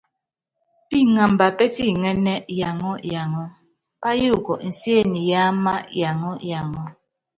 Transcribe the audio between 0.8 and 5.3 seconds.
Píŋamba pɛ́tiŋɛ́nɛ́ yaŋɔ yaŋɔ, payuukɔ insiene